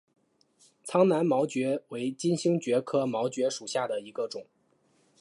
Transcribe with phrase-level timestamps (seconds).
[0.83, 4.47] 苍南毛蕨为金星蕨科毛蕨属下的一个种。